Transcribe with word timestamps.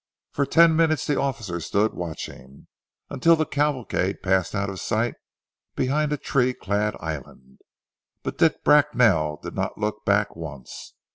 For 0.31 0.47
ten 0.47 0.75
minutes 0.75 1.05
the 1.05 1.19
officer 1.19 1.59
stood 1.59 1.93
watching, 1.93 2.65
until 3.11 3.35
the 3.35 3.45
cavalcade 3.45 4.23
passed 4.23 4.55
out 4.55 4.67
of 4.67 4.79
sight 4.79 5.13
behind 5.75 6.11
a 6.11 6.17
tree 6.17 6.55
clad 6.55 6.95
island, 6.99 7.59
but 8.23 8.39
Dick 8.39 8.63
Bracknell 8.63 9.37
did 9.43 9.53
not 9.53 9.77
look 9.77 10.03
back 10.03 10.35
once. 10.35 10.95